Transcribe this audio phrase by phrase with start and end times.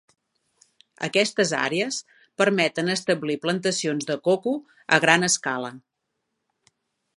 [1.07, 1.99] Aquestes àrees
[2.43, 4.57] permeten establir plantacions de coco
[4.97, 5.73] a gran escala.